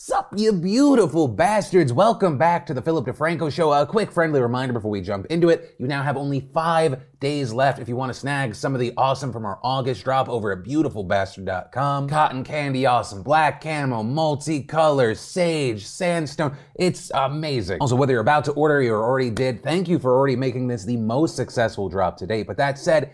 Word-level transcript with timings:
Sup, 0.00 0.32
you 0.36 0.52
beautiful 0.52 1.26
bastards. 1.26 1.92
Welcome 1.92 2.38
back 2.38 2.64
to 2.66 2.72
the 2.72 2.80
Philip 2.80 3.06
DeFranco 3.06 3.52
Show. 3.52 3.72
A 3.72 3.84
quick 3.84 4.12
friendly 4.12 4.40
reminder 4.40 4.72
before 4.72 4.92
we 4.92 5.00
jump 5.00 5.26
into 5.26 5.48
it. 5.48 5.74
You 5.80 5.88
now 5.88 6.04
have 6.04 6.16
only 6.16 6.48
five 6.54 7.00
days 7.18 7.52
left 7.52 7.80
if 7.80 7.88
you 7.88 7.96
want 7.96 8.14
to 8.14 8.18
snag 8.18 8.54
some 8.54 8.74
of 8.74 8.80
the 8.80 8.92
awesome 8.96 9.32
from 9.32 9.44
our 9.44 9.58
August 9.64 10.04
drop 10.04 10.28
over 10.28 10.52
at 10.52 10.62
beautifulbastard.com. 10.62 12.08
Cotton 12.08 12.44
candy 12.44 12.86
awesome, 12.86 13.24
black 13.24 13.60
camo, 13.60 14.04
multicolor, 14.04 15.16
sage, 15.16 15.84
sandstone. 15.84 16.56
It's 16.76 17.10
amazing. 17.12 17.78
Also, 17.80 17.96
whether 17.96 18.12
you're 18.12 18.20
about 18.20 18.44
to 18.44 18.52
order 18.52 18.80
or 18.94 19.02
already 19.02 19.30
did, 19.30 19.64
thank 19.64 19.88
you 19.88 19.98
for 19.98 20.16
already 20.16 20.36
making 20.36 20.68
this 20.68 20.84
the 20.84 20.96
most 20.96 21.34
successful 21.34 21.88
drop 21.88 22.16
to 22.18 22.26
date. 22.28 22.46
But 22.46 22.56
that 22.58 22.78
said, 22.78 23.10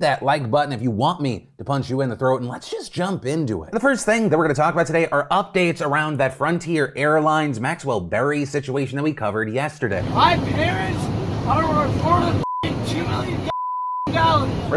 that 0.00 0.22
like 0.22 0.50
button 0.50 0.72
if 0.72 0.82
you 0.82 0.90
want 0.90 1.20
me 1.20 1.48
to 1.58 1.64
punch 1.64 1.90
you 1.90 2.00
in 2.00 2.08
the 2.08 2.16
throat, 2.16 2.40
and 2.40 2.48
let's 2.48 2.70
just 2.70 2.92
jump 2.92 3.26
into 3.26 3.62
it. 3.62 3.72
The 3.72 3.80
first 3.80 4.04
thing 4.04 4.28
that 4.28 4.38
we're 4.38 4.44
going 4.44 4.54
to 4.54 4.60
talk 4.60 4.74
about 4.74 4.86
today 4.86 5.06
are 5.08 5.28
updates 5.28 5.84
around 5.84 6.18
that 6.18 6.34
Frontier 6.34 6.92
Airlines 6.96 7.60
Maxwell 7.60 8.00
Berry 8.00 8.44
situation 8.44 8.96
that 8.96 9.02
we 9.02 9.12
covered 9.12 9.50
yesterday. 9.50 10.02
My 10.10 10.36
parents 10.36 11.04
are 11.46 11.86
reported 11.86 12.44
two 12.86 13.04
million 13.04 13.36
dollars. 13.36 13.44
Right 13.44 13.50